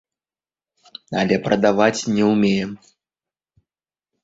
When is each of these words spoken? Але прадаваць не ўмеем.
Але 1.23 1.35
прадаваць 1.49 2.07
не 2.17 2.23
ўмеем. 2.33 2.71